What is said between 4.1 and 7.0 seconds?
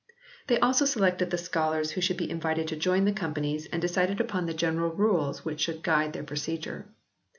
upon the general rules which should guide their procedure.